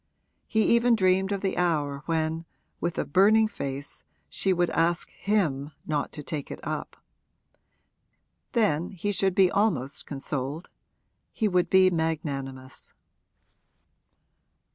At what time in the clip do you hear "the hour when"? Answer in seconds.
1.41-2.45